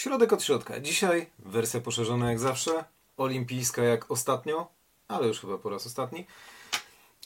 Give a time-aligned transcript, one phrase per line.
[0.00, 0.80] Środek od środka.
[0.80, 2.84] Dzisiaj wersja poszerzona jak zawsze,
[3.16, 4.68] olimpijska jak ostatnio,
[5.08, 6.26] ale już chyba po raz ostatni.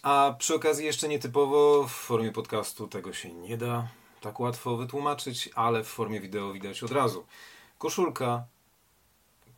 [0.02, 3.88] A przy okazji jeszcze nietypowo w formie podcastu tego się nie da
[4.20, 7.26] tak łatwo wytłumaczyć, ale w formie wideo widać od razu.
[7.78, 8.44] Koszulka,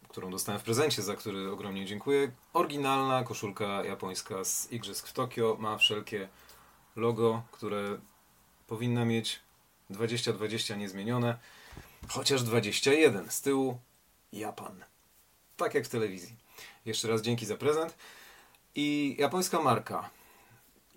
[0.09, 2.33] którą dostałem w prezencie, za który ogromnie dziękuję.
[2.53, 5.57] Oryginalna koszulka japońska z Igrzysk w Tokio.
[5.61, 6.29] Ma wszelkie
[6.97, 7.99] logo, które
[8.67, 9.41] powinna mieć
[9.91, 11.39] 2020 niezmienione.
[12.09, 13.79] Chociaż 21 z tyłu
[14.33, 14.85] Japan.
[15.57, 16.37] Tak jak w telewizji.
[16.85, 17.97] Jeszcze raz dzięki za prezent.
[18.75, 20.11] I japońska marka.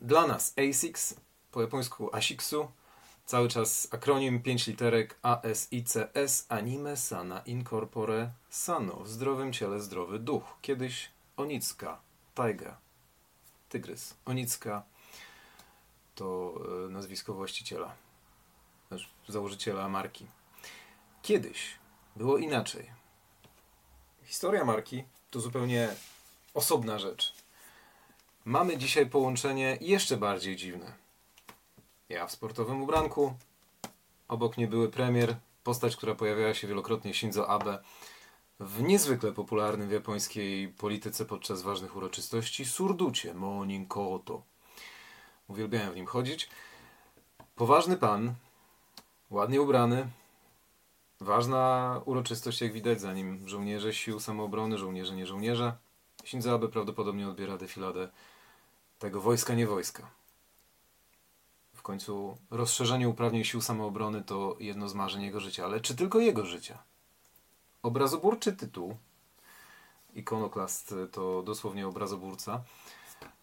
[0.01, 1.15] Dla nas ASICS,
[1.51, 2.71] po japońsku ASICSu,
[3.25, 8.95] cały czas akronim 5 literek ASICS Anime Sana Incorpore Sano.
[8.95, 10.43] W zdrowym ciele zdrowy duch.
[10.61, 11.99] Kiedyś Onicka,
[12.35, 12.77] Taiga,
[13.69, 14.13] Tygrys.
[14.25, 14.83] Onicka
[16.16, 16.53] to
[16.85, 17.95] e, nazwisko właściciela,
[18.88, 20.25] znaczy założyciela marki.
[21.21, 21.79] Kiedyś
[22.15, 22.91] było inaczej.
[24.23, 25.89] Historia marki to zupełnie
[26.53, 27.33] osobna rzecz.
[28.45, 30.94] Mamy dzisiaj połączenie jeszcze bardziej dziwne.
[32.09, 33.33] Ja w sportowym ubranku,
[34.27, 37.83] obok mnie były premier, postać, która pojawiała się wielokrotnie Shinzo Abe
[38.59, 44.41] w niezwykle popularnym w japońskiej polityce podczas ważnych uroczystości surducie Monin Koto.
[45.47, 46.49] Uwielbiałem w nim chodzić.
[47.55, 48.33] Poważny pan,
[49.29, 50.07] ładnie ubrany,
[51.22, 55.78] Ważna uroczystość, jak widać, zanim żołnierze sił samoobrony, żołnierze nie żołnierze.
[56.25, 58.09] Shinzo Abe prawdopodobnie odbiera defiladę
[59.00, 60.09] tego wojska nie wojska.
[61.73, 66.20] W końcu rozszerzenie uprawnień sił samoobrony to jedno z marzeń jego życia, ale czy tylko
[66.20, 66.84] jego życia?
[67.84, 68.97] Obrazoburczy tytuł,
[70.16, 72.64] ikonoklast to dosłownie obrazoburca,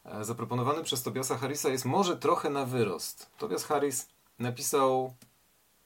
[0.04, 3.30] e, zaproponowany przez Tobiasa Harrisa jest może trochę na wyrost.
[3.38, 5.14] Tobias Harris napisał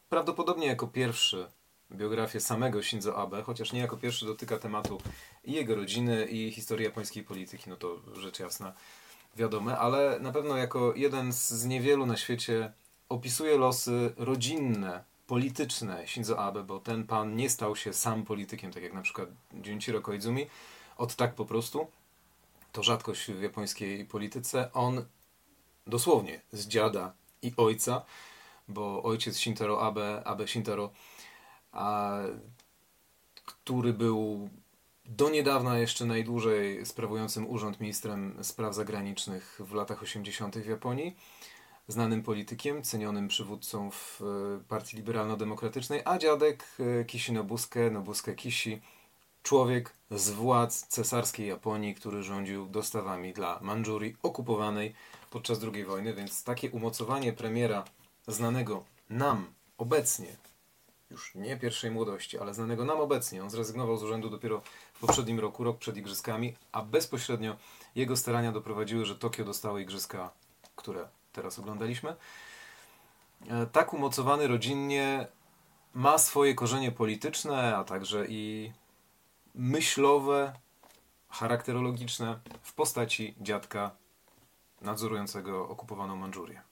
[0.08, 1.50] prawdopodobnie jako pierwszy
[1.92, 5.00] biografię samego Shinzo Abe, chociaż nie jako pierwszy dotyka tematu
[5.44, 8.72] i jego rodziny, i historii japońskiej polityki, no to rzecz jasna
[9.36, 12.72] wiadome, ale na pewno jako jeden z niewielu na świecie
[13.08, 18.82] opisuje losy rodzinne, polityczne Shinzo Abe, bo ten pan nie stał się sam politykiem, tak
[18.82, 19.28] jak na przykład
[19.66, 20.46] Junichiro Koizumi,
[20.96, 21.86] od tak po prostu.
[22.72, 24.70] To rzadkość w japońskiej polityce.
[24.72, 25.04] On
[25.86, 27.12] dosłownie z dziada
[27.42, 28.02] i ojca,
[28.68, 30.90] bo ojciec Shintaro Abe, Abe Shintaro
[31.72, 32.18] a,
[33.44, 34.48] który był
[35.04, 40.58] do niedawna jeszcze najdłużej sprawującym urząd ministrem spraw zagranicznych w latach 80.
[40.58, 41.16] w Japonii,
[41.88, 46.64] znanym politykiem, cenionym przywódcą w e, partii liberalno-demokratycznej, a dziadek
[47.00, 48.80] e, Kishi Nobusuke, Nobusuke Kishi,
[49.42, 54.94] człowiek z władz cesarskiej Japonii, który rządził dostawami dla Mandżurii okupowanej
[55.30, 57.84] podczas II wojny, więc takie umocowanie premiera
[58.26, 59.46] znanego nam
[59.78, 60.36] obecnie
[61.10, 63.42] już nie pierwszej młodości, ale znanego nam obecnie.
[63.42, 64.62] On zrezygnował z urzędu dopiero
[64.92, 67.56] w poprzednim roku, rok przed igrzyskami, a bezpośrednio
[67.94, 70.30] jego starania doprowadziły, że Tokio dostało igrzyska,
[70.76, 72.16] które teraz oglądaliśmy.
[73.48, 75.26] E, tak umocowany rodzinnie
[75.94, 78.72] ma swoje korzenie polityczne, a także i
[79.54, 80.52] myślowe,
[81.28, 83.90] charakterologiczne w postaci dziadka
[84.80, 86.62] nadzorującego okupowaną Mandżurię.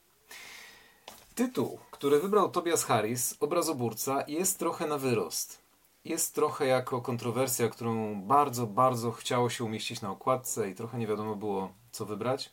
[1.38, 5.58] Tytuł, który wybrał Tobias Harris, obrazoburca, jest trochę na wyrost.
[6.04, 11.06] Jest trochę jako kontrowersja, którą bardzo, bardzo chciało się umieścić na okładce i trochę nie
[11.06, 12.52] wiadomo było, co wybrać,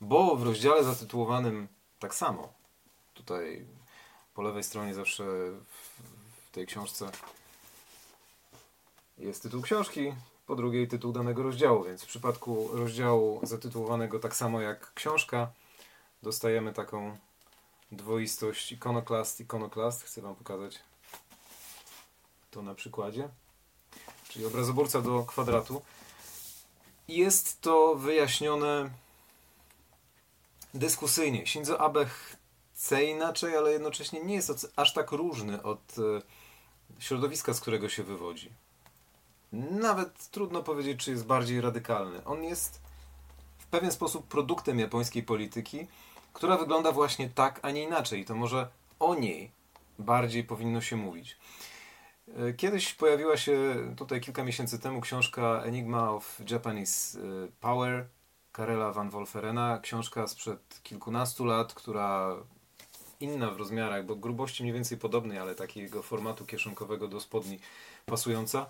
[0.00, 1.68] bo w rozdziale zatytułowanym
[1.98, 2.52] tak samo,
[3.14, 3.66] tutaj
[4.34, 5.24] po lewej stronie zawsze
[5.70, 7.10] w tej książce
[9.18, 10.14] jest tytuł książki,
[10.46, 15.50] po drugiej tytuł danego rozdziału, więc w przypadku rozdziału zatytułowanego tak samo jak książka
[16.22, 17.18] dostajemy taką
[17.92, 20.04] dwoistość ikonoklast, ikonoklast.
[20.04, 20.78] Chcę Wam pokazać
[22.50, 23.28] to na przykładzie.
[24.28, 25.82] Czyli obrazoburca do kwadratu.
[27.08, 28.90] Jest to wyjaśnione
[30.74, 31.46] dyskusyjnie.
[31.46, 32.06] Shinzo Abe
[32.74, 38.02] chce inaczej, ale jednocześnie nie jest aż tak różny od e, środowiska, z którego się
[38.02, 38.50] wywodzi.
[39.52, 42.24] Nawet trudno powiedzieć, czy jest bardziej radykalny.
[42.24, 42.80] On jest
[43.58, 45.86] w pewien sposób produktem japońskiej polityki,
[46.32, 48.24] która wygląda właśnie tak, a nie inaczej.
[48.24, 48.68] To może
[49.00, 49.50] o niej
[49.98, 51.36] bardziej powinno się mówić.
[52.36, 57.22] E, kiedyś pojawiła się tutaj kilka miesięcy temu książka Enigma of Japanese e,
[57.60, 58.06] Power
[58.52, 59.78] Karela van Wolferena.
[59.82, 62.36] Książka sprzed kilkunastu lat, która
[63.20, 67.58] inna w rozmiarach, bo grubości mniej więcej podobnej, ale takiego formatu kieszonkowego do spodni
[68.06, 68.66] pasująca.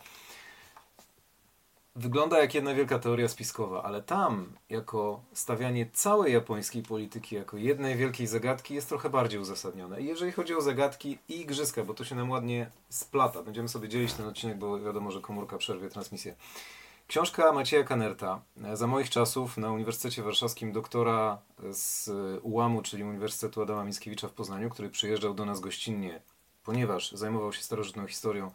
[1.98, 7.96] Wygląda jak jedna wielka teoria spiskowa, ale tam, jako stawianie całej japońskiej polityki jako jednej
[7.96, 10.00] wielkiej zagadki, jest trochę bardziej uzasadnione.
[10.00, 13.88] I jeżeli chodzi o zagadki i igrzyska, bo to się nam ładnie splata, będziemy sobie
[13.88, 16.34] dzielić ten odcinek, bo wiadomo, że komórka przerwie transmisję.
[17.06, 18.40] Książka Macieja Kanerta.
[18.74, 21.38] Za moich czasów na Uniwersytecie Warszawskim doktora
[21.70, 22.10] z
[22.42, 26.20] UAM-u, czyli Uniwersytetu Adama Mickiewicza w Poznaniu, który przyjeżdżał do nas gościnnie,
[26.64, 28.50] ponieważ zajmował się starożytną historią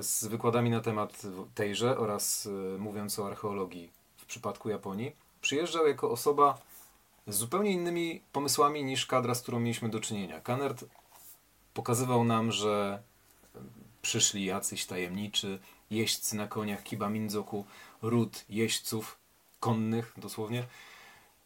[0.00, 1.22] z wykładami na temat
[1.54, 6.58] tejże oraz e, mówiąc o archeologii w przypadku Japonii, przyjeżdżał jako osoba
[7.26, 10.40] z zupełnie innymi pomysłami niż kadra, z którą mieliśmy do czynienia.
[10.40, 10.84] Kanert
[11.74, 13.02] pokazywał nam, że
[14.02, 15.58] przyszli jacyś tajemniczy
[15.90, 17.64] jeźdźcy na koniach Kiba Minzoku,
[18.02, 19.18] ród jeźdźców
[19.60, 20.64] konnych dosłownie,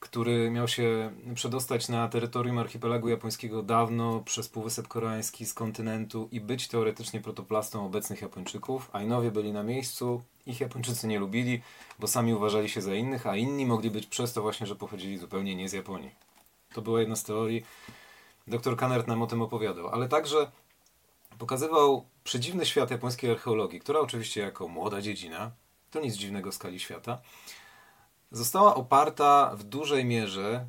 [0.00, 6.40] który miał się przedostać na terytorium archipelagu japońskiego dawno przez Półwysep Koreański z kontynentu i
[6.40, 8.90] być teoretycznie protoplastą obecnych Japończyków.
[8.92, 11.62] Ainowie byli na miejscu, ich Japończycy nie lubili,
[11.98, 15.18] bo sami uważali się za innych, a inni mogli być przez to właśnie, że pochodzili
[15.18, 16.10] zupełnie nie z Japonii.
[16.74, 17.64] To była jedna z teorii.
[18.46, 20.50] Dr Kanert nam o tym opowiadał, ale także
[21.38, 25.50] pokazywał przedziwny świat japońskiej archeologii, która oczywiście jako młoda dziedzina,
[25.90, 27.18] to nic dziwnego w skali świata,
[28.30, 30.66] została oparta w dużej mierze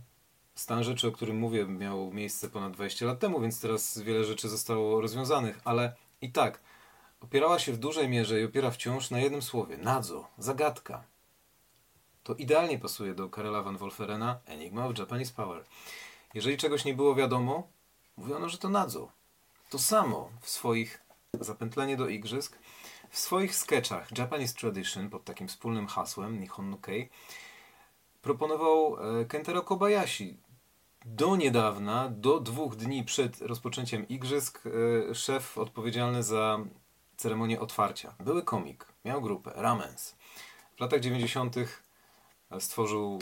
[0.56, 4.50] stan rzeczy, o którym mówię, miał miejsce ponad 20 lat temu, więc teraz wiele rzeczy
[4.50, 6.62] zostało rozwiązanych, ale i tak
[7.22, 11.04] opierała się w dużej mierze i opiera wciąż na jednym słowie nadzo, zagadka.
[12.24, 15.64] To idealnie pasuje do Karela van Wolferena Enigma of Japanese Power.
[16.34, 17.68] Jeżeli czegoś nie było wiadomo,
[18.18, 19.12] mówiono, że to nadzo.
[19.70, 21.02] To samo w swoich
[21.40, 22.58] zapętlenie do igrzysk,
[23.10, 27.10] w swoich sketchach Japanese Tradition pod takim wspólnym hasłem Nihon no Kei
[28.22, 30.38] proponował e, Kentaro Kobayashi.
[31.06, 34.64] Do niedawna, do dwóch dni przed rozpoczęciem igrzysk,
[35.10, 36.60] e, szef odpowiedzialny za
[37.18, 38.16] ceremonię otwarcia.
[38.20, 40.16] Były komik, miał grupę, Ramens.
[40.76, 41.56] W latach 90.
[42.60, 43.20] stworzył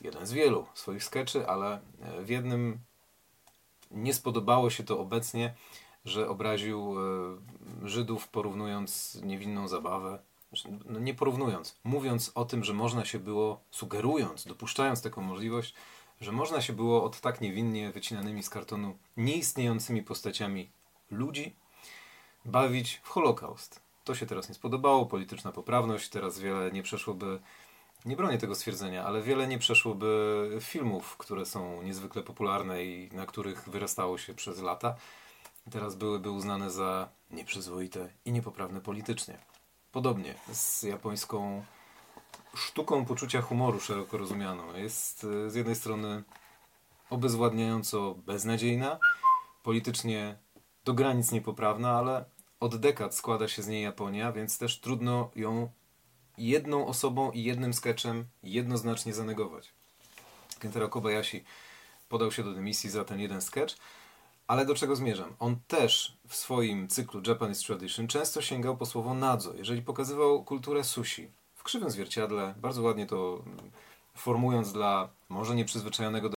[0.00, 2.78] jeden z wielu swoich skeczy, ale e, w jednym
[3.90, 5.54] nie spodobało się to obecnie,
[6.04, 6.94] że obraził
[7.82, 10.18] Żydów porównując niewinną zabawę
[10.84, 15.74] no nie porównując, mówiąc o tym, że można się było, sugerując, dopuszczając taką możliwość,
[16.20, 20.70] że można się było od tak niewinnie wycinanymi z kartonu nieistniejącymi postaciami
[21.10, 21.56] ludzi
[22.44, 23.82] bawić w Holokaust.
[24.04, 27.40] To się teraz nie spodobało, polityczna poprawność, teraz wiele nie przeszłoby,
[28.04, 33.26] nie bronię tego stwierdzenia, ale wiele nie przeszłoby filmów, które są niezwykle popularne i na
[33.26, 34.94] których wyrastało się przez lata.
[35.70, 39.38] Teraz byłyby uznane za nieprzyzwoite i niepoprawne politycznie.
[39.92, 41.64] Podobnie z japońską
[42.54, 44.76] sztuką poczucia humoru szeroko rozumianą.
[44.76, 46.22] Jest e, z jednej strony
[47.10, 48.98] obezwładniająco beznadziejna,
[49.62, 50.36] politycznie
[50.84, 52.24] do granic niepoprawna, ale
[52.60, 55.70] od dekad składa się z niej Japonia, więc też trudno ją
[56.38, 59.72] jedną osobą i jednym sketchem jednoznacznie zanegować.
[60.58, 61.44] Kentaro Kobayashi
[62.08, 63.76] podał się do dymisji za ten jeden sketch,
[64.46, 65.34] ale do czego zmierzam?
[65.38, 70.84] On też w swoim cyklu Japanese Tradition często sięgał po słowo nadzo, jeżeli pokazywał kulturę
[70.84, 71.30] sushi.
[71.54, 73.44] W krzywym zwierciadle, bardzo ładnie to
[74.14, 76.34] formując dla może nieprzyzwyczajonego do...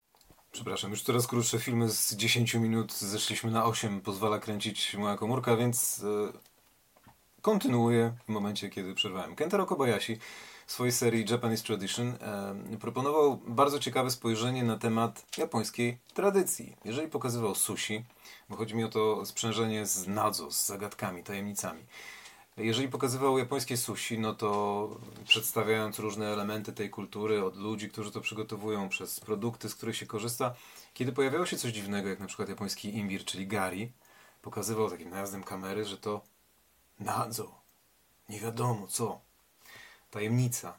[0.52, 5.56] Przepraszam, już coraz krótsze filmy z 10 minut zeszliśmy na 8, pozwala kręcić moja komórka,
[5.56, 6.32] więc yy,
[7.42, 9.34] kontynuuję w momencie, kiedy przerwałem.
[9.34, 10.18] Kentaro Kobayashi
[10.66, 12.14] swojej serii Japanese Tradition
[12.80, 16.76] proponował bardzo ciekawe spojrzenie na temat japońskiej tradycji.
[16.84, 18.04] Jeżeli pokazywał sushi,
[18.48, 21.82] bo chodzi mi o to sprzężenie z nadzo, z zagadkami, tajemnicami.
[22.56, 24.88] Jeżeli pokazywał japońskie sushi, no to
[25.24, 30.06] przedstawiając różne elementy tej kultury od ludzi, którzy to przygotowują, przez produkty, z których się
[30.06, 30.54] korzysta,
[30.94, 33.92] kiedy pojawiało się coś dziwnego, jak na przykład japoński imbir, czyli gari,
[34.42, 36.20] pokazywał takim najazdem kamery, że to
[37.00, 37.54] nadzo,
[38.28, 39.20] nie wiadomo co,
[40.14, 40.78] tajemnica.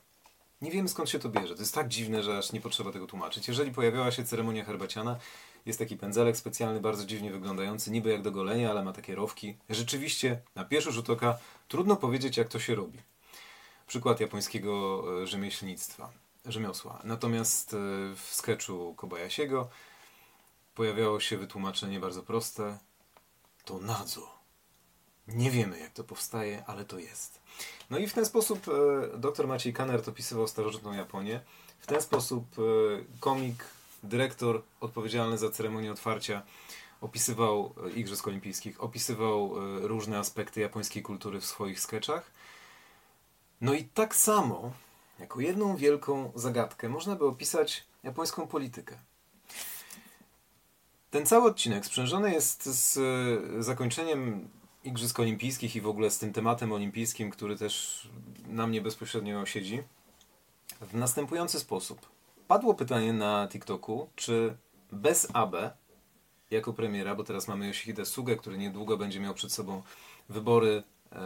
[0.62, 1.56] Nie wiemy skąd się to bierze.
[1.56, 3.48] To jest tak dziwne, że aż nie potrzeba tego tłumaczyć.
[3.48, 5.18] Jeżeli pojawiała się ceremonia herbaciana,
[5.66, 9.58] jest taki pędzelek specjalny, bardzo dziwnie wyglądający, niby jak do golenia, ale ma takie rowki.
[9.70, 11.38] Rzeczywiście, na pierwszy rzut oka,
[11.68, 13.00] trudno powiedzieć, jak to się robi.
[13.88, 16.12] Przykład japońskiego e, rzemieślnictwa,
[16.46, 17.02] rzemiosła.
[17.04, 17.78] Natomiast e,
[18.16, 19.70] w sketchu Kobayasiego
[20.76, 22.78] pojawiało się wytłumaczenie bardzo proste.
[23.66, 24.35] To nadzo.
[25.28, 27.40] Nie wiemy, jak to powstaje, ale to jest.
[27.90, 31.42] No i w ten sposób e, dr Maciej Kanert opisywał starożytną Japonię.
[31.80, 32.62] W ten sposób e,
[33.20, 33.66] komik,
[34.04, 36.42] dyrektor odpowiedzialny za ceremonię otwarcia
[37.02, 39.54] opisywał e, Igrzysk Olimpijskich, opisywał
[39.88, 42.32] różne aspekty japońskiej kultury w swoich sketchach.
[43.62, 44.72] No i tak samo,
[45.20, 48.98] jako jedną wielką zagadkę, można by opisać japońską politykę.
[51.12, 53.00] Ten cały odcinek sprzężony jest z
[53.66, 54.50] zakończeniem
[54.86, 58.08] Igrzysk Olimpijskich i w ogóle z tym tematem olimpijskim, który też
[58.48, 59.84] na mnie bezpośrednio siedzi,
[60.82, 62.10] w następujący sposób.
[62.48, 64.58] Padło pytanie na TikToku, czy
[64.92, 65.72] bez Abe
[66.52, 69.82] jako premiera, bo teraz mamy Yoshihide Sugę, który niedługo będzie miał przed sobą
[70.30, 71.20] wybory e,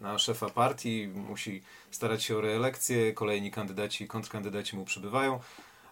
[0.00, 5.40] na szefa partii, musi starać się o reelekcję, kolejni kandydaci i kontrkandydaci mu przybywają,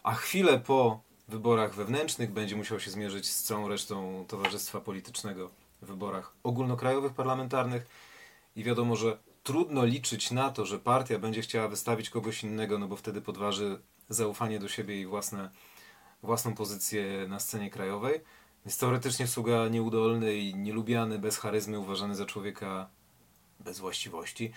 [0.03, 5.51] a chwilę po wyborach wewnętrznych będzie musiał się zmierzyć z całą resztą towarzystwa politycznego
[5.83, 7.87] wyborach ogólnokrajowych, parlamentarnych
[8.57, 12.89] i wiadomo, że trudno liczyć na to, że partia będzie chciała wystawić kogoś innego, no
[12.89, 15.51] bo wtedy podważy zaufanie do siebie i własne,
[16.23, 18.21] własną pozycję na scenie krajowej.
[18.65, 22.89] Jest teoretycznie sługa nieudolny i nielubiany, bez charyzmy, uważany za człowieka
[23.61, 24.53] bez właściwości.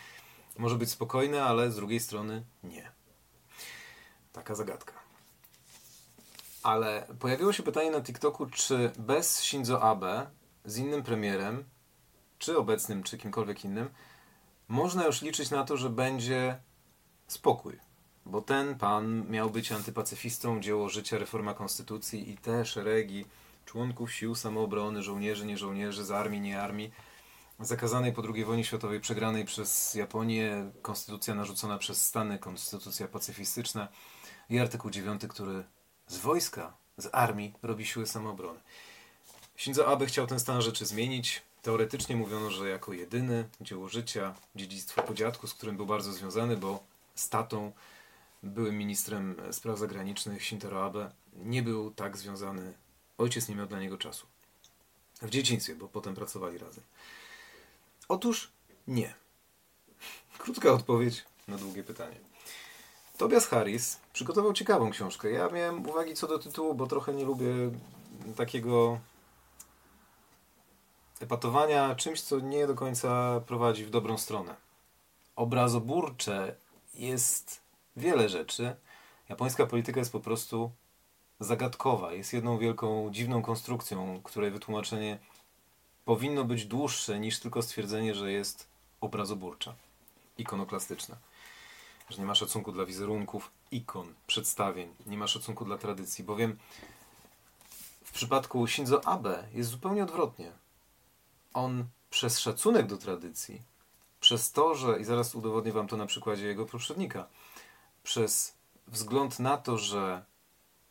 [0.58, 2.92] Może być spokojny, ale z drugiej strony nie.
[4.34, 4.94] Taka zagadka.
[6.64, 10.30] Ale pojawiło się pytanie na TikToku, czy bez Shinzo Abe,
[10.66, 11.64] z innym premierem,
[12.40, 13.90] czy obecnym, czy kimkolwiek innym,
[14.68, 16.60] można już liczyć na to, że będzie
[17.28, 17.80] spokój.
[18.26, 23.26] Bo ten pan miał być antypacyfistą, dzieło życia, reforma konstytucji i te szeregi
[23.66, 26.92] członków sił samoobrony, żołnierzy, nie żołnierzy, z armii, nie armii,
[27.60, 33.88] zakazanej po II wojnie światowej, przegranej przez Japonię, konstytucja narzucona przez Stany, konstytucja pacyfistyczna
[34.50, 35.64] i artykuł 9, który
[36.08, 38.60] z wojska, z armii robi siły samoobrony.
[39.58, 41.42] Shinzo Abe chciał ten stan rzeczy zmienić.
[41.62, 46.58] Teoretycznie mówiono, że jako jedyny dzieło życia, dziedzictwo po dziadku, z którym był bardzo związany,
[46.58, 46.84] bo
[47.16, 47.72] z tatą,
[48.44, 52.74] byłym ministrem spraw zagranicznych Shintaro Abe, nie był tak związany.
[53.18, 54.26] Ojciec nie miał dla niego czasu.
[55.22, 56.84] W dzieciństwie, bo potem pracowali razem.
[58.10, 58.52] Otóż
[58.88, 59.14] nie.
[60.38, 62.20] Krótka odpowiedź na długie pytanie.
[63.18, 65.32] Tobias Harris przygotował ciekawą książkę.
[65.32, 67.48] Ja miałem uwagi co do tytułu, bo trochę nie lubię
[68.36, 69.00] takiego
[71.20, 74.56] epatowania czymś, co nie do końca prowadzi w dobrą stronę.
[75.36, 76.56] Obrazoburcze
[76.94, 77.62] jest
[77.98, 78.76] wiele rzeczy.
[79.30, 80.72] Japońska polityka jest po prostu
[81.40, 82.14] zagadkowa.
[82.14, 85.20] Jest jedną wielką, dziwną konstrukcją, której wytłumaczenie
[86.06, 88.68] powinno być dłuższe niż tylko stwierdzenie, że jest
[89.02, 89.76] obrazoburcza,
[90.38, 91.16] ikonoklastyczna.
[92.10, 96.58] Że nie ma szacunku dla wizerunków, ikon, przedstawień, nie ma szacunku dla tradycji, bowiem
[98.04, 100.52] w przypadku Shinzo Abe jest zupełnie odwrotnie.
[101.56, 103.62] On przez szacunek do tradycji,
[104.20, 107.28] przez to, że, i zaraz udowodnię Wam to na przykładzie jego poprzednika,
[108.04, 108.58] przez
[108.88, 110.26] wzgląd na to, że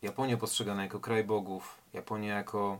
[0.01, 2.79] Japonia postrzegana jako kraj bogów, Japonia jako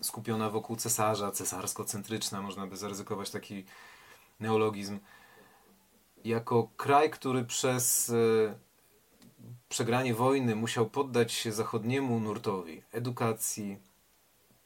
[0.00, 3.64] skupiona wokół cesarza, cesarsko-centryczna, można by zaryzykować taki
[4.40, 4.98] neologizm,
[6.24, 8.14] jako kraj, który przez e,
[9.68, 13.78] przegranie wojny musiał poddać się zachodniemu nurtowi edukacji,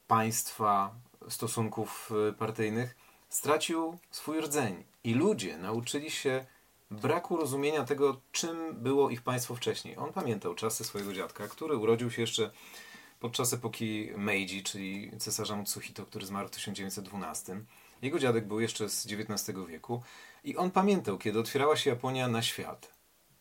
[0.06, 0.94] państwa,
[1.28, 2.96] stosunków e, partyjnych,
[3.28, 4.84] stracił swój rdzeń.
[5.04, 6.46] I ludzie nauczyli się
[6.90, 9.96] braku rozumienia tego, czym było ich państwo wcześniej.
[9.96, 12.50] On pamiętał czasy swojego dziadka, który urodził się jeszcze
[13.20, 17.64] podczas epoki Meiji, czyli cesarza Mutsuhito, który zmarł w 1912.
[18.02, 20.02] Jego dziadek był jeszcze z XIX wieku
[20.44, 22.94] i on pamiętał, kiedy otwierała się Japonia na świat.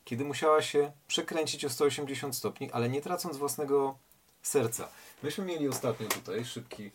[0.04, 3.98] Kiedy musiała się przekręcić o 180 stopni, ale nie tracąc własnego
[4.44, 4.90] serca.
[5.24, 6.92] Myśmy mieli ostatnio tutaj szybki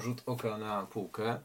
[0.00, 1.40] rzut oka na półkę.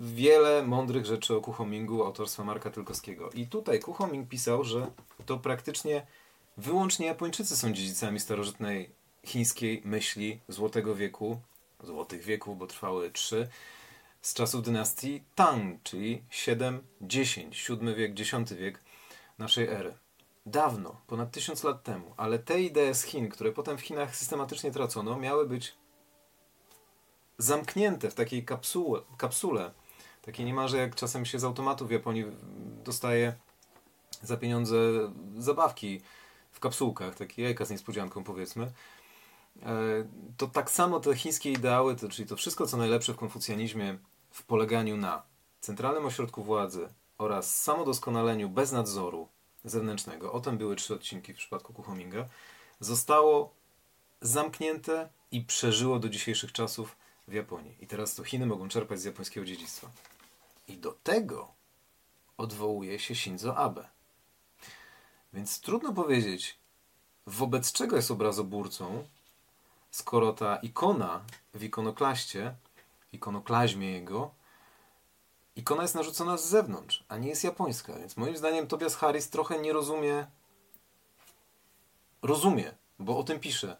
[0.00, 3.30] Wiele mądrych rzeczy o Kuchomingu autorstwa Marka Tylkowskiego.
[3.30, 4.90] I tutaj Kuchoming pisał, że
[5.26, 6.06] to praktycznie
[6.56, 8.90] wyłącznie Japończycy są dziedzicami starożytnej
[9.24, 11.40] chińskiej myśli Złotego Wieku,
[11.84, 13.48] Złotych Wieków, bo trwały trzy,
[14.22, 18.80] z czasów dynastii Tang, czyli 7, 10, VII wiek, X wiek
[19.38, 19.94] naszej ery.
[20.50, 24.70] Dawno, ponad tysiąc lat temu, ale te idee z Chin, które potem w Chinach systematycznie
[24.70, 25.74] tracono, miały być
[27.38, 29.70] zamknięte w takiej kapsułę, kapsule,
[30.22, 32.24] takiej niemalże jak czasem się z automatu w Japonii
[32.84, 33.34] dostaje
[34.22, 34.76] za pieniądze
[35.38, 36.00] zabawki
[36.52, 38.72] w kapsułkach, takie jajka z niespodzianką powiedzmy.
[39.62, 39.72] E,
[40.36, 43.98] to tak samo te chińskie ideały, to, czyli to wszystko, co najlepsze w konfucjanizmie,
[44.30, 45.22] w poleganiu na
[45.60, 46.88] centralnym ośrodku władzy
[47.18, 49.28] oraz samodoskonaleniu bez nadzoru
[49.70, 52.28] zewnętrznego, o tym były trzy odcinki w przypadku Kuchominga,
[52.80, 53.54] zostało
[54.20, 56.96] zamknięte i przeżyło do dzisiejszych czasów
[57.28, 57.76] w Japonii.
[57.80, 59.90] I teraz to Chiny mogą czerpać z japońskiego dziedzictwa.
[60.68, 61.52] I do tego
[62.36, 63.88] odwołuje się Shinzo Abe.
[65.32, 66.58] Więc trudno powiedzieć,
[67.26, 69.04] wobec czego jest obrazoburcą,
[69.90, 72.54] skoro ta ikona w ikonoklaście,
[73.12, 74.34] ikonoklaźmie jego,
[75.58, 77.92] ikona jest narzucona z zewnątrz, a nie jest japońska.
[77.92, 80.26] Więc moim zdaniem Tobias Harris trochę nie rozumie,
[82.22, 83.76] rozumie, bo o tym pisze,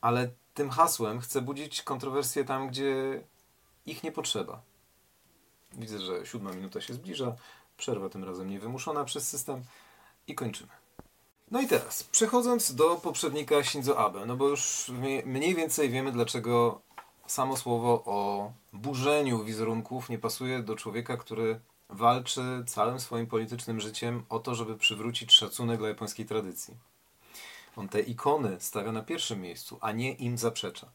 [0.00, 3.22] ale tym hasłem chce budzić kontrowersje tam, gdzie
[3.86, 4.62] ich nie potrzeba.
[5.72, 7.36] Widzę, że siódma minuta się zbliża.
[7.76, 9.64] Przerwa tym razem niewymuszona przez system
[10.26, 10.72] i kończymy.
[11.50, 14.90] No i teraz, przechodząc do poprzednika Shinzo Abe, no bo już
[15.24, 16.80] mniej więcej wiemy, dlaczego
[17.26, 24.24] samo słowo o burzeniu wizerunków nie pasuje do człowieka, który walczy całym swoim politycznym życiem
[24.28, 26.74] o to, żeby przywrócić szacunek dla japońskiej tradycji.
[27.76, 30.86] On te ikony stawia na pierwszym miejscu, a nie im zaprzecza.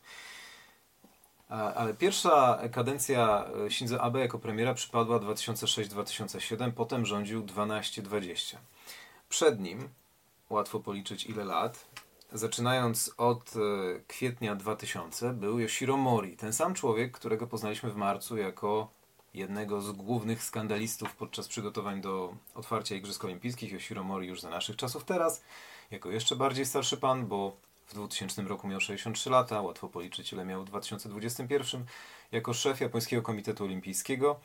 [1.50, 8.58] Ale pierwsza kadencja Shinzo Abe jako premiera przypadła 2006-2007, potem rządził 12-20.
[9.30, 9.90] Przed nim,
[10.50, 11.86] łatwo policzyć ile lat,
[12.34, 13.60] zaczynając od e,
[14.08, 18.90] kwietnia 2000, był Yoshiro Mori, ten sam człowiek, którego poznaliśmy w marcu jako
[19.34, 23.72] jednego z głównych skandalistów podczas przygotowań do otwarcia Igrzysk Olimpijskich.
[23.72, 25.44] Yoshiro Mori już za naszych czasów teraz,
[25.92, 27.56] jako jeszcze bardziej starszy pan, bo
[27.88, 31.86] w 2000 roku miał 63 lata, łatwo policzyć ile miał w 2021,
[32.32, 34.40] jako szef Japońskiego Komitetu Olimpijskiego.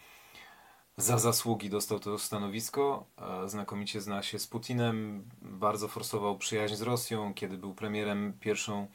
[0.96, 3.06] Za zasługi dostał to stanowisko,
[3.46, 8.86] znakomicie zna się z Putinem, bardzo forsował przyjaźń z Rosją, kiedy był premierem pierwszą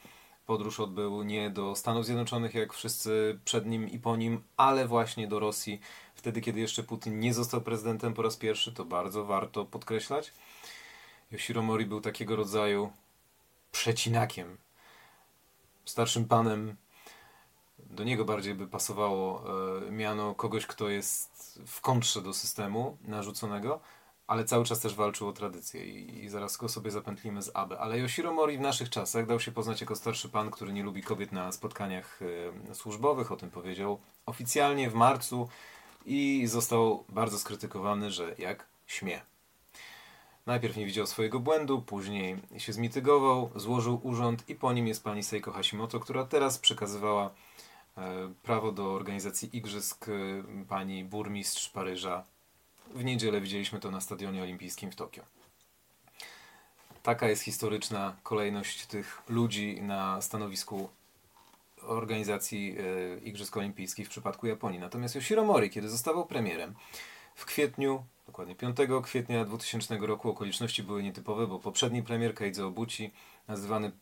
[0.46, 5.28] podróż odbył nie do Stanów Zjednoczonych, jak wszyscy przed nim i po nim, ale właśnie
[5.28, 5.80] do Rosji,
[6.14, 10.32] wtedy kiedy jeszcze Putin nie został prezydentem po raz pierwszy, to bardzo warto podkreślać.
[11.30, 12.92] Yoshiro Mori był takiego rodzaju
[13.72, 14.56] przecinakiem,
[15.84, 16.76] starszym panem.
[17.90, 19.44] Do niego bardziej by pasowało
[19.86, 23.80] e, miano kogoś, kto jest w kontrze do systemu narzuconego,
[24.26, 27.78] ale cały czas też walczył o tradycję i, i zaraz go sobie zapętlimy z Abe.
[27.78, 31.02] Ale Yoshiro Mori w naszych czasach dał się poznać jako starszy pan, który nie lubi
[31.02, 32.20] kobiet na spotkaniach
[32.70, 35.48] e, służbowych, o tym powiedział oficjalnie w marcu
[36.06, 39.20] i został bardzo skrytykowany, że jak śmie.
[40.46, 45.22] Najpierw nie widział swojego błędu, później się zmitygował, złożył urząd i po nim jest pani
[45.22, 47.30] Seiko Hashimoto, która teraz przekazywała
[48.42, 50.12] prawo do organizacji igrzysk e,
[50.68, 52.24] pani burmistrz Paryża.
[52.94, 55.22] W niedzielę widzieliśmy to na Stadionie Olimpijskim w Tokio.
[57.02, 60.88] Taka jest historyczna kolejność tych ludzi na stanowisku
[61.82, 64.78] organizacji e, Igrzysk Olimpijskich w przypadku Japonii.
[64.78, 66.74] Natomiast Yoshiro Mori, kiedy zostawał premierem,
[67.34, 73.10] w kwietniu Dokładnie 5 kwietnia 2000 roku okoliczności były nietypowe, bo poprzedni premier Keizo Obuchi,
[73.48, 73.92] nazywany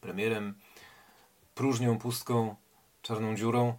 [0.00, 0.54] premierem
[1.54, 2.56] próżnią, pustką,
[3.08, 3.74] czarną dziurą,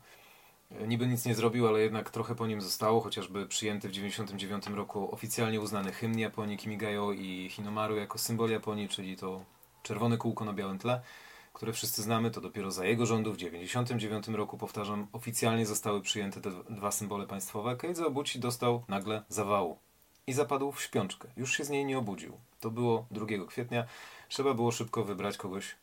[0.87, 5.13] niby nic nie zrobił, ale jednak trochę po nim zostało, chociażby przyjęty w 1999 roku
[5.13, 9.43] oficjalnie uznany hymn Japonii Kimigayo i Hinomaru jako symbol Japonii, czyli to
[9.83, 11.01] czerwone kółko na białym tle
[11.53, 16.41] które wszyscy znamy, to dopiero za jego rządów w 1999 roku, powtarzam, oficjalnie zostały przyjęte
[16.41, 17.75] te dwa symbole państwowe.
[17.75, 19.77] Keizo Obuchi dostał nagle zawału
[20.27, 21.27] i zapadł w śpiączkę.
[21.37, 22.37] Już się z niej nie obudził.
[22.59, 23.85] To było 2 kwietnia.
[24.29, 25.75] Trzeba było szybko wybrać kogoś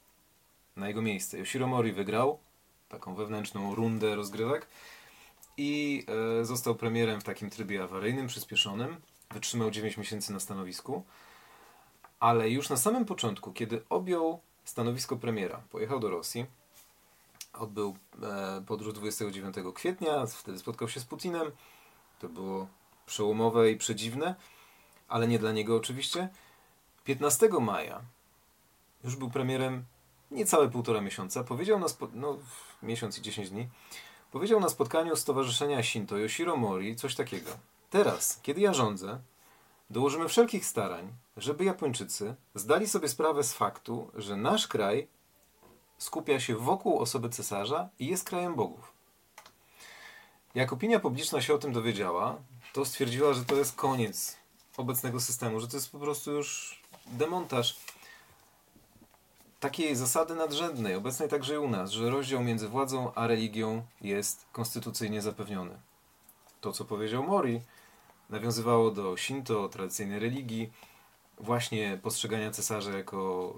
[0.76, 1.38] na jego miejsce.
[1.38, 2.38] Yoshiro Mori wygrał
[2.88, 4.66] taką wewnętrzną rundę rozgrywek
[5.56, 6.04] i
[6.40, 8.96] e, został premierem w takim trybie awaryjnym, przyspieszonym.
[9.30, 11.04] Wytrzymał 9 miesięcy na stanowisku,
[12.20, 15.62] ale już na samym początku, kiedy objął stanowisko premiera.
[15.70, 16.46] Pojechał do Rosji,
[17.52, 21.50] odbył e, podróż 29 kwietnia, wtedy spotkał się z Putinem.
[22.18, 22.68] To było
[23.06, 24.34] przełomowe i przedziwne,
[25.08, 26.28] ale nie dla niego oczywiście.
[27.04, 28.00] 15 maja
[29.04, 29.84] już był premierem
[30.30, 31.44] niecałe półtora miesiąca.
[31.44, 32.38] Powiedział na no,
[32.82, 33.68] miesiąc i 10 dni.
[34.32, 37.50] Powiedział na spotkaniu Stowarzyszenia Shinto Yoshiro Mori coś takiego.
[37.90, 39.18] Teraz, kiedy ja rządzę,
[39.90, 45.08] Dołożymy wszelkich starań, żeby Japończycy zdali sobie sprawę z faktu, że nasz kraj
[45.98, 48.92] skupia się wokół osoby cesarza i jest krajem bogów.
[50.54, 52.36] Jak opinia publiczna się o tym dowiedziała,
[52.72, 54.36] to stwierdziła, że to jest koniec
[54.76, 57.76] obecnego systemu, że to jest po prostu już demontaż
[59.60, 64.46] takiej zasady nadrzędnej, obecnej także i u nas, że rozdział między władzą a religią jest
[64.52, 65.78] konstytucyjnie zapewniony.
[66.60, 67.60] To, co powiedział Mori,
[68.30, 70.72] nawiązywało do Shinto, tradycyjnej religii,
[71.38, 73.54] właśnie postrzegania cesarza jako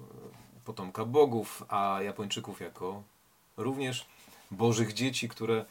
[0.65, 3.03] potomka bogów, a Japończyków jako
[3.57, 4.07] również
[4.51, 5.65] bożych dzieci, które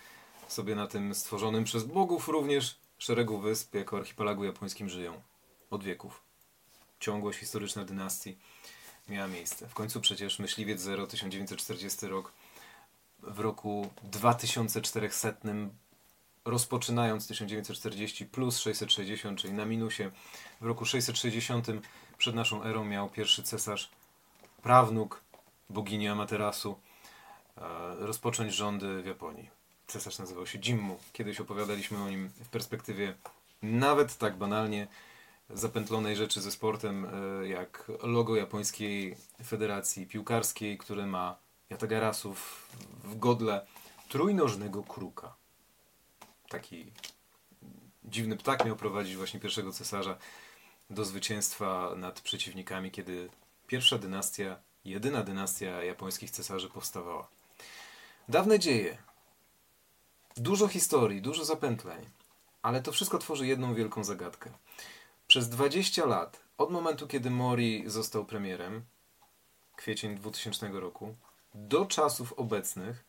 [0.48, 5.22] sobie na tym stworzonym przez bogów również szeregu wysp jako archipelagu japońskim żyją
[5.72, 6.22] od wieków.
[7.00, 8.38] Ciągłość historyczna dynastii
[9.10, 9.67] miała miejsce.
[9.67, 12.32] W końcu przecież Myśliwiec 0, 1940 rok,
[13.24, 15.32] w roku 2400
[16.46, 20.04] rozpoczynając 1940 plus 660, czyli na minusie.
[20.62, 21.67] W roku 660
[22.17, 23.89] przed naszą erą miał pierwszy cesarz,
[24.62, 25.22] prawnuk
[25.70, 26.80] bogini Amaterasu,
[27.58, 27.62] e,
[28.00, 29.50] rozpocząć rządy w Japonii.
[29.88, 31.00] Cesarz nazywał się Jimmu.
[31.13, 33.13] Kiedyś opowiadaliśmy o nim w perspektywie
[33.62, 34.88] nawet tak banalnie
[35.49, 41.38] zapętlonej rzeczy ze sportem, e, jak logo japońskiej federacji piłkarskiej, które ma
[41.69, 42.67] Yatagarasów
[43.03, 43.65] w godle
[44.10, 45.36] trójnożnego kruka
[46.49, 46.91] taki
[48.03, 50.17] dziwny ptak miał prowadzić właśnie pierwszego cesarza
[50.89, 53.29] do zwycięstwa nad przeciwnikami, kiedy
[53.67, 57.27] pierwsza dynastia, jedyna dynastia japońskich cesarzy powstawała.
[58.29, 58.97] Dawne dzieje,
[60.38, 62.05] dużo historii, dużo zapętleń,
[62.62, 64.49] ale to wszystko tworzy jedną wielką zagadkę.
[65.28, 68.86] Przez 20 lat, od momentu kiedy Mori został premierem,
[69.76, 71.16] kwiecień 2000 roku,
[71.56, 73.06] do czasów obecnych,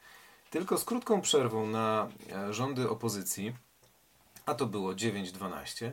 [0.50, 3.56] tylko z krótką przerwą na e, rządy opozycji,
[4.46, 5.92] a to było 9-12,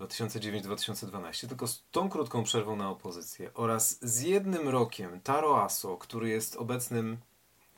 [0.00, 6.28] 2009-2012, tylko z tą krótką przerwą na opozycję oraz z jednym rokiem Taro Aso, który
[6.28, 7.18] jest obecnym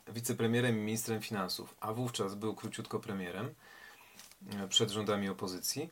[0.07, 3.55] wicepremierem i ministrem finansów, a wówczas był króciutko premierem
[4.49, 5.89] e, przed rządami opozycji,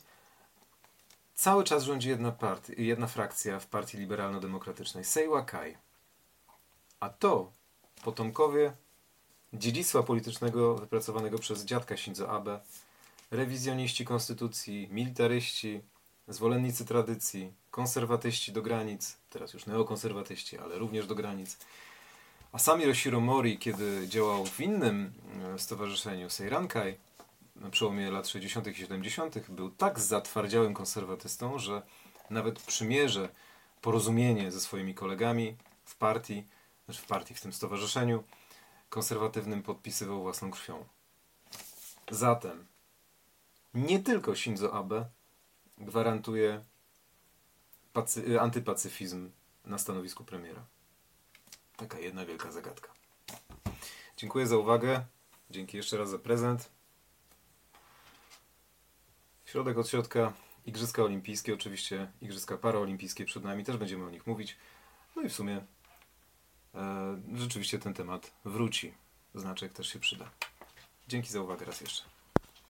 [1.41, 5.77] cały czas rządzi jedna, partia, jedna frakcja w partii liberalno-demokratycznej, Seiwa Kai.
[6.99, 7.51] A to
[8.03, 8.73] potomkowie
[9.53, 12.59] dziedzictwa politycznego wypracowanego przez dziadka Shinzo Abe,
[13.31, 15.81] rewizjoniści konstytucji, militaryści,
[16.27, 21.57] zwolennicy tradycji, konserwatyści do granic, teraz już neokonserwatyści, ale również do granic.
[22.51, 25.13] A sam Hiroshiro Mori, kiedy działał w innym
[25.55, 26.97] e, stowarzyszeniu Seirankai,
[27.61, 28.67] na przełomie lat 60.
[28.67, 31.81] i 70., był tak zatwardziałym konserwatystą, że
[32.29, 33.29] nawet przymierze,
[33.81, 36.47] porozumienie ze swoimi kolegami w partii,
[36.85, 38.23] znaczy w partii, w tym stowarzyszeniu
[38.89, 40.85] konserwatywnym podpisywał własną krwią.
[42.11, 42.67] Zatem
[43.73, 45.05] nie tylko Shinzo Abe
[45.77, 46.63] gwarantuje
[47.93, 49.31] pacy- antypacyfizm
[49.65, 50.65] na stanowisku premiera.
[51.77, 52.93] Taka jedna wielka zagadka.
[54.17, 55.05] Dziękuję za uwagę.
[55.49, 56.69] Dzięki jeszcze raz za prezent.
[59.51, 60.33] Środek od środka.
[60.65, 64.57] Igrzyska olimpijskie, oczywiście Igrzyska paraolimpijskie przed nami, też będziemy o nich mówić.
[65.15, 65.65] No i w sumie
[66.75, 68.93] e, rzeczywiście ten temat wróci.
[69.35, 70.31] Znaczek też się przyda.
[71.07, 72.03] Dzięki za uwagę raz jeszcze.